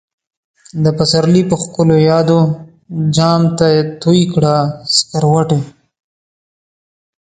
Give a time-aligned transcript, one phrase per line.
[0.85, 2.39] دپسرلی په ښکلو يادو،
[3.15, 3.67] جام ته
[4.01, 4.55] تويې کړه
[4.95, 5.59] سکروټی